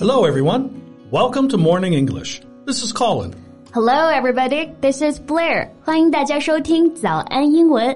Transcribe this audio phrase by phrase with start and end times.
[0.00, 0.70] Hello, everyone.
[1.10, 2.40] Welcome to Morning English.
[2.64, 3.34] This is Colin.
[3.74, 4.70] Hello, everybody.
[4.80, 5.68] This is Blair.
[5.84, 7.94] 欢迎大家收听早安英文。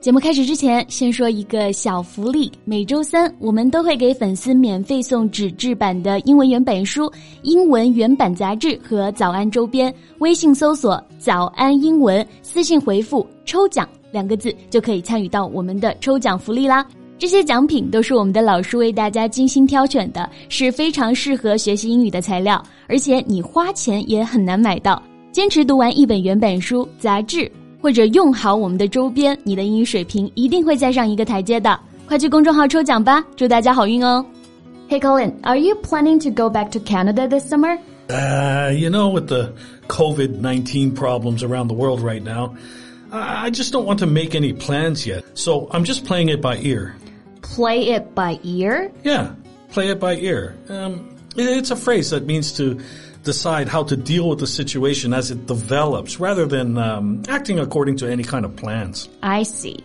[0.00, 2.48] 节目开始之前，先说一个小福利。
[2.64, 7.12] 每周三，我们都会给粉丝免费送纸质版的英文原版书、
[7.42, 9.92] 英文原版杂志和早安周边。
[10.18, 16.86] 微信搜索“早安英文”，私信回复“抽奖”两个字，就可以参与到我们的抽奖福利啦。
[17.21, 25.01] 这些奖品都是我们的老师为大家精心挑选的，是非常适合学习英语的材料，而且你花钱也很难买到。
[25.31, 27.51] 坚持读完一本原版书、杂志。
[27.79, 31.79] 或者用好我们的周边，你的英语水平一定会再上一个台阶的。
[32.07, 34.25] 快去公众号抽奖吧，祝大家好运哦！
[34.89, 37.77] Hey Colin, are you planning to go back to Canada this summer?
[38.09, 39.53] Uh, you know, with the
[39.89, 42.55] COVID 19 problems around the world right now,
[43.11, 45.23] I just don't want to make any plans yet.
[45.35, 46.95] So I'm just playing it by ear.
[47.51, 48.91] Play it by ear?
[49.03, 49.31] Yeah,
[49.71, 50.55] play it by ear.
[50.69, 52.77] Um, it's a phrase that means to
[53.23, 57.97] decide how to deal with the situation as it develops rather than um, acting according
[57.97, 59.07] to any kind of plans.
[59.21, 59.83] I see.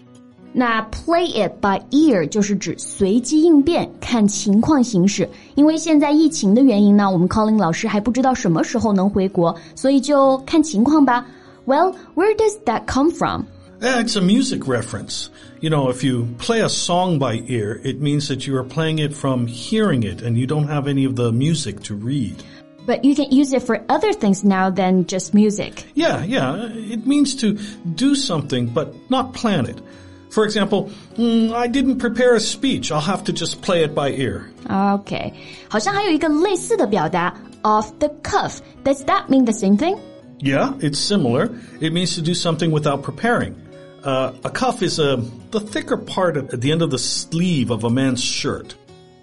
[0.54, 5.28] 那 play it by ear 就是指随机应变，看情况行事。
[5.54, 11.26] 因为现在疫情的原因呢，我们 Colin 老师还不知道什么时候能回国，所以就看情况吧。
[11.64, 13.44] Well, where does that come from?
[13.80, 15.30] Yeah, it's a music reference.
[15.60, 19.00] You know, if you play a song by ear, it means that you are playing
[19.00, 22.42] it from hearing it and you don't have any of the music to read.
[22.86, 25.84] But you can use it for other things now than just music.
[25.94, 26.68] Yeah, yeah.
[26.70, 27.54] It means to
[27.94, 29.80] do something but not plan it.
[30.30, 32.90] For example, mm, I didn't prepare a speech.
[32.90, 34.48] I'll have to just play it by ear.
[34.68, 35.32] Okay.
[35.68, 38.60] 好像还有一个类似的表达 off the cuff.
[38.84, 39.98] Does that mean the same thing?
[40.38, 41.50] Yeah, it's similar.
[41.80, 43.54] It means to do something without preparing.
[44.06, 45.16] Uh, a cuff is a,
[45.52, 48.74] the thicker part at the end of the sleeve of a man's shirt.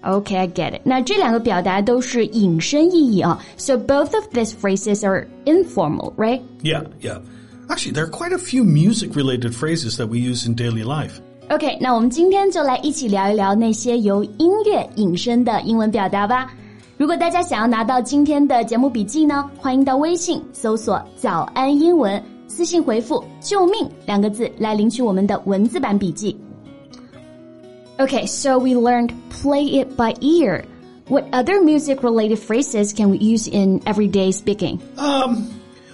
[0.02, 0.82] Okay, I get it.
[0.86, 3.38] 那这两个表达都是引申意义啊。
[3.58, 6.42] So both of these phrases are informal, right?
[6.64, 7.20] Yeah, yeah.
[7.68, 11.20] Actually, there are quite a few music-related phrases that we use in daily life.
[11.50, 16.50] OK，那我们今天就来一起聊一聊那些由音乐引申的英文表达吧。
[16.96, 26.36] 如果大家想要拿到今天的节目笔记呢，欢迎到微信搜索“早安英文”， 私信回复“救命”两个字来领取我们的文字版笔记。
[27.98, 30.64] Okay, so we learned play it by ear.
[31.10, 34.80] What other music related phrases can we use in everyday speaking?
[34.98, 35.50] Um,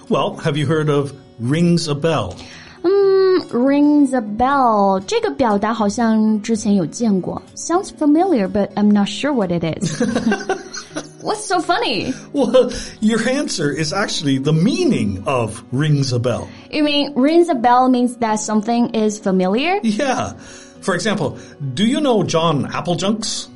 [0.08, 2.36] well, have you heard of rings a bell?
[2.84, 5.00] Um, rings a bell.
[5.06, 7.42] 这个表达好像之前有见过.
[7.56, 10.02] Sounds familiar, but I'm not sure what it is.
[11.22, 12.14] What's so funny?
[12.32, 16.48] Well, your answer is actually the meaning of rings a bell.
[16.70, 19.80] You mean rings a bell means that something is familiar?
[19.82, 20.34] Yeah.
[20.80, 21.38] For example,
[21.74, 23.48] do you know John Applejunks?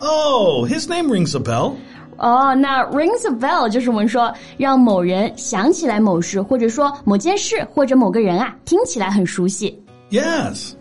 [0.00, 1.78] Oh, his name rings a bell.
[2.18, 9.78] 哦，那 rings a bell 就是我们说让某人想起来某事，或者说某件事或者某个人啊，听起来很熟悉。
[10.10, 10.72] Yes.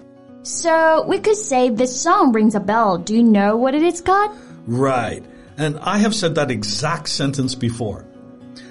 [0.43, 2.97] So we could say this song rings a bell.
[2.97, 4.31] Do you know what it is called?
[4.67, 5.23] Right.
[5.59, 8.05] And I have said that exact sentence before.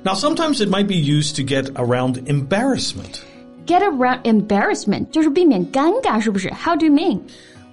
[0.05, 3.25] Now, sometimes it might be used to get around embarrassment
[3.67, 6.51] get around embarrassment 就是避免尴尬，是不是？
[6.51, 7.23] How do you mean?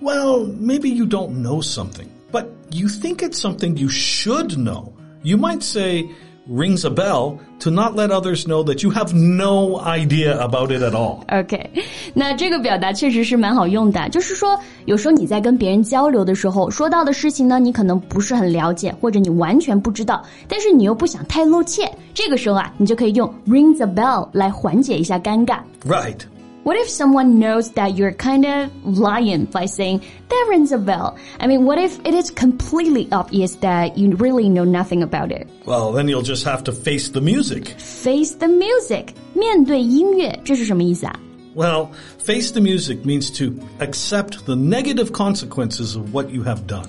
[0.02, 4.94] Well, maybe you don't know something, but you think it's something you should know.
[5.22, 6.06] You might say,
[6.50, 10.82] rings a bell to not let others know that you have no idea about it
[10.82, 11.24] at all.
[11.28, 11.70] OK，
[12.14, 25.60] 那这个表达确实是蛮好用的，就是说有时候你在跟别人交流的时候，说到的事情呢，你可能不是很了解，或者你完全不知道，但是你又不想太露怯，这个时候啊，你就可以用 rings a bell 来缓解一下尴尬。
[25.88, 26.18] Right.
[26.66, 31.18] What if someone knows that you're kind of lying by saying, that rings a bell?
[31.40, 35.50] I mean, what if it is completely obvious that you really know nothing about it?
[35.66, 37.70] Well, then you'll just have to face the music.
[37.80, 39.16] Face the music.
[39.34, 41.20] 面对音乐，这是什么意思啊?
[41.56, 41.90] Well,
[42.20, 46.86] face the music means to accept the negative consequences of what you have done.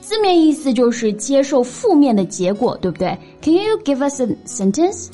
[0.00, 3.18] 字面意思就是接受负面的结果，对不对?
[3.42, 5.10] Can you give us a sentence?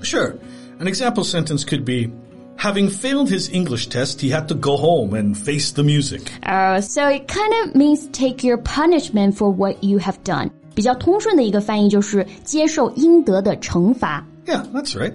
[0.00, 0.36] Sure.
[0.78, 2.08] An example sentence could be,
[2.56, 6.32] Having failed his English test, he had to go home and face the music.
[6.42, 10.50] Uh, so it kind of means take your punishment for what you have done.
[10.74, 14.24] 比较通顺的一个翻译就是接受应得的惩罚.
[14.46, 15.12] Yeah, that's right.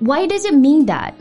[0.00, 1.14] Why does it mean that?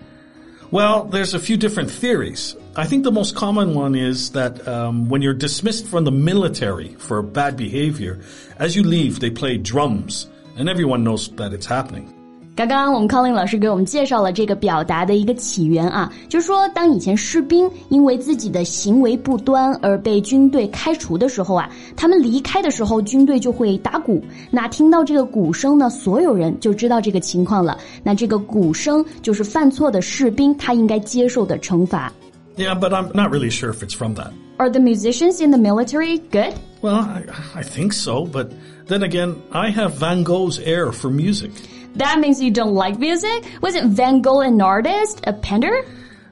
[0.70, 2.56] Well, there's a few different theories.
[2.76, 6.96] I think the most common one is that um, when you're dismissed from the military
[7.00, 8.20] for bad behavior,
[8.60, 10.28] as you leave, they play drums,
[10.58, 12.14] and everyone knows that it's happening.
[12.56, 24.24] 刚刚我们 Colin 老师给我们介绍了这个表达的一个起源啊，就是说当以前士兵因为自己的行为不端而被军队开除的时候啊，他们离开的时候，军队就会打鼓。
[24.50, 27.78] 那听到这个鼓声呢，所有人就知道这个情况了。
[28.02, 32.12] 那这个鼓声就是犯错的士兵他应该接受的惩罚。
[32.56, 34.32] Yeah, but I'm not really sure if it's from that.
[34.58, 36.56] Are the musicians in the military good?
[36.82, 37.22] Well, I,
[37.54, 38.48] I think so, but
[38.88, 41.52] then again, I have Van Gogh's ear for music.
[41.96, 43.46] That means you don't like music?
[43.62, 45.84] Wasn't Van Gogh an artist, a painter?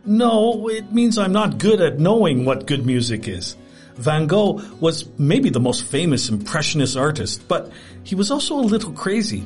[0.06, 3.56] No, it means I'm not good at knowing what good music is.
[3.98, 7.72] Van Gogh was maybe the most famous impressionist artist, but
[8.04, 9.44] he was also a little crazy.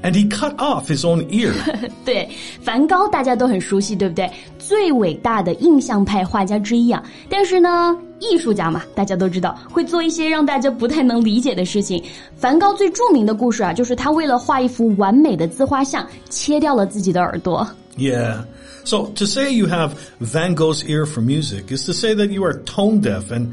[0.00, 1.52] And he cut off his own ear.
[2.04, 2.28] 对，
[2.62, 4.30] 梵高大家都很熟悉，对不对？
[4.56, 7.02] 最伟大的印象派画家之一啊。
[7.28, 12.02] 但是呢， 艺术家嘛，大家都知道会做一些让大家不太能理解的事情。
[12.36, 17.66] 梵高最着名的故事啊，就是他为了画一幅完美的自画像，切掉了自己的耳朵。
[17.96, 18.44] Yeah.
[18.84, 22.42] So to say you have Van Gogh's ear for music is to say that you
[22.44, 23.48] are tone deaf and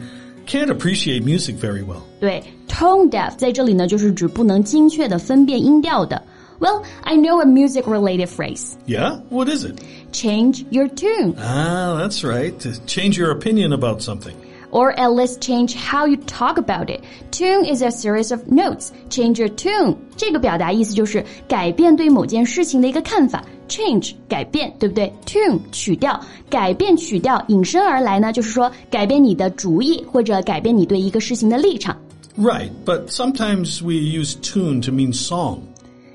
[0.47, 2.01] can't appreciate music very well.
[2.19, 6.21] 对，tone deaf 在这里呢，就是指不能精确的分辨音调的。
[6.59, 8.77] well, I know a music related phrase.
[8.87, 9.19] Yeah?
[9.29, 9.81] What is it?
[10.13, 11.35] Change your tune.
[11.37, 12.53] Ah, that's right.
[12.59, 14.33] To change your opinion about something.
[14.71, 17.01] Or at least change how you talk about it.
[17.31, 18.91] Tune is a series of notes.
[19.09, 19.95] Change your tune.
[20.17, 23.43] 这个表达意思就是改变对某件事情的一个看法。
[23.69, 25.11] Change 改变，对不对？
[25.25, 31.95] Tune 曲调，改变曲调引申而来呢，就是说改变你的主意或者改变你对一个事情的立场。
[32.37, 35.59] Right, but sometimes we use tune to mean song.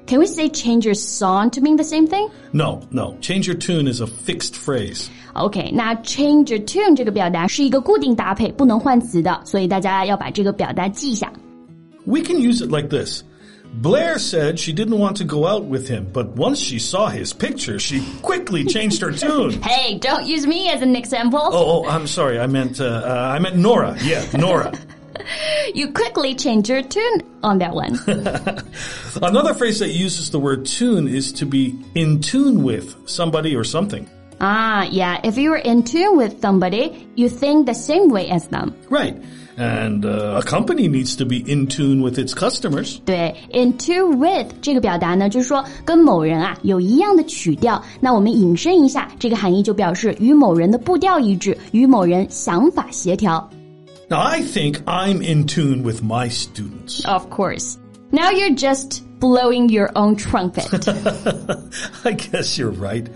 [0.06, 2.28] Can we say change your song to mean the same thing?
[2.52, 3.16] No, no.
[3.20, 5.08] Change your tune is a fixed phrase.
[5.34, 11.32] OK，那 change your tune 这个表达是一个固定搭配，不能换词的，所以大家要把这个表达记一下。
[12.06, 13.22] We can use it like this.
[13.80, 17.32] Blair said she didn't want to go out with him, but once she saw his
[17.32, 19.60] picture, she quickly changed her tune.
[19.62, 21.38] hey, don't use me as an example.
[21.38, 22.40] Oh, oh I'm sorry.
[22.40, 23.96] I meant uh, uh, I meant Nora.
[24.02, 24.72] Yeah, Nora.
[25.74, 27.98] you quickly change your tune on that one.
[29.22, 33.64] Another phrase that uses the word tune is to be in tune with somebody or
[33.64, 34.06] something.
[34.40, 35.20] Ah, yeah.
[35.22, 38.74] If you're in tune with somebody, you think the same way as them.
[38.88, 39.16] Right.
[39.58, 42.98] And uh, a company needs to be in tune with its customers.
[43.04, 47.82] 对，in tune with 这个表达呢，就是说跟某人啊有一样的曲调。
[48.00, 53.46] 那我们引申一下，这个含义就表示与某人的步调一致，与某人想法协调。
[54.10, 57.04] now, I think I'm in tune with my students.
[57.06, 57.78] Of course.
[58.12, 60.66] Now you're just blowing your own trumpet.
[62.04, 63.08] I guess you're right.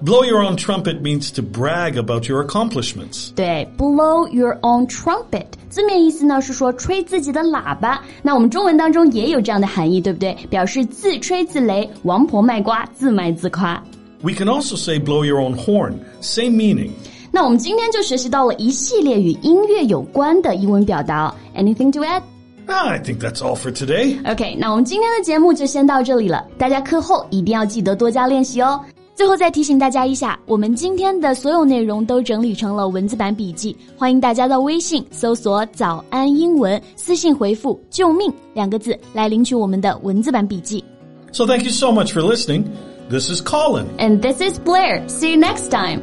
[0.00, 3.32] Blow your own trumpet means to brag about your accomplishments.
[3.34, 8.00] 对，blow your own trumpet 字面意思呢是说吹自己的喇叭。
[8.22, 10.34] 那我们中文当中也有这样的含义，对不对？
[10.48, 13.82] 表示自吹自擂、王婆卖瓜、自卖自夸。
[14.22, 16.92] We can also say blow your own horn, same meaning.
[17.32, 21.34] 那我们今天就学习到了一系列与音乐有关的英文表达。
[21.56, 22.22] Anything to add?
[22.66, 24.18] I think that's all for today.
[24.30, 26.44] OK，那我们今天的节目就先到这里了。
[26.58, 28.78] 大家课后一定要记得多加练习哦。
[29.14, 40.84] 最后再提醒大家一下，我们今天的所有内容都整理成了文字版笔记，欢迎大家到微信搜索“早安英文”，私信回复“救命”两个字来领取我们的文字版笔记。
[41.32, 42.64] So thank you so much for listening.
[43.10, 43.86] This is Colin.
[43.98, 45.02] And this is Blair.
[45.08, 46.02] See you next time.